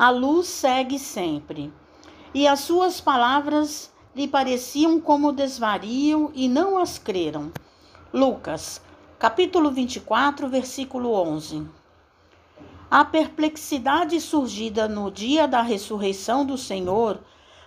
[0.00, 1.70] A luz segue sempre,
[2.32, 7.52] e as suas palavras lhe pareciam como desvario e não as creram.
[8.10, 8.80] Lucas,
[9.18, 11.66] capítulo 24, versículo 11.
[12.90, 17.20] A perplexidade surgida no dia da ressurreição do Senhor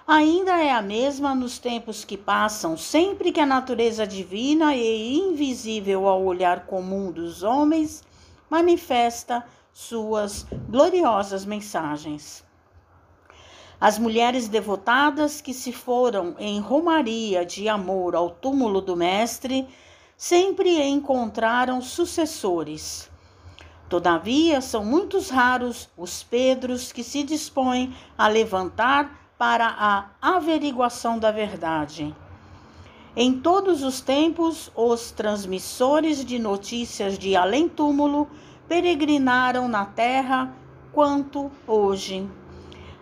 [0.08, 6.08] ainda é a mesma nos tempos que passam, sempre que a natureza divina e invisível
[6.08, 8.04] ao olhar comum dos homens
[8.50, 12.44] manifesta suas gloriosas mensagens.
[13.82, 19.68] As mulheres devotadas que se foram em romaria de amor ao túmulo do Mestre
[20.16, 23.12] sempre encontraram sucessores.
[23.90, 31.32] Todavia, são muitos raros os Pedros que se dispõem a levantar para a averiguação da
[31.32, 32.16] verdade.
[33.16, 38.28] Em todos os tempos, os transmissores de notícias de além-túmulo
[38.68, 40.54] peregrinaram na terra
[40.92, 42.30] quanto hoje.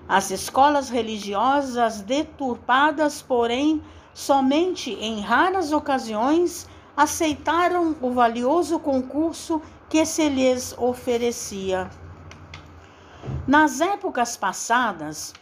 [0.08, 3.82] As escolas religiosas deturpadas, porém,
[4.14, 11.90] somente em raras ocasiões aceitaram o valioso concurso que se lhes oferecia.
[13.48, 15.34] Nas épocas passadas,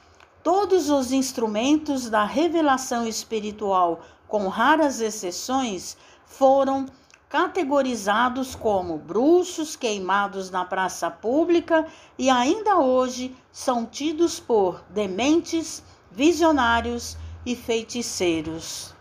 [0.41, 6.86] Todos os instrumentos da revelação espiritual, com raras exceções, foram
[7.30, 11.86] categorizados como bruxos queimados na praça pública
[12.17, 18.95] e ainda hoje são tidos por dementes, visionários e feiticeiros.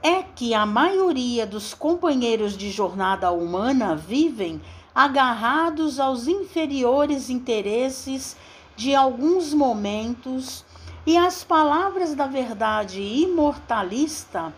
[0.00, 4.62] É que a maioria dos companheiros de jornada humana vivem
[4.94, 8.36] agarrados aos inferiores interesses
[8.76, 10.64] de alguns momentos
[11.04, 14.54] e as palavras da verdade imortalista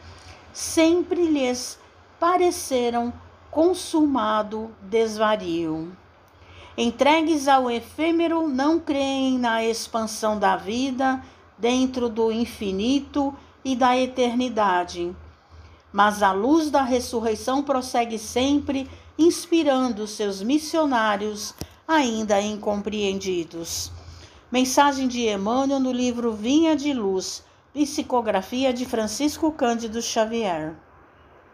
[0.53, 1.82] sempre lhes
[2.23, 3.13] pareceram
[3.51, 5.91] consumado desvario.
[6.79, 11.21] Entregues ao efêmero, não creem na expansão da vida
[11.59, 13.35] dentro do infinito
[13.65, 15.13] e da eternidade.
[15.93, 18.89] Mas a luz da ressurreição prossegue sempre,
[19.19, 21.53] inspirando seus missionários
[21.89, 23.91] ainda incompreendidos.
[24.49, 27.43] Mensagem de Emmanuel no livro Vinha de Luz,
[27.75, 30.77] psicografia de Francisco Cândido Xavier.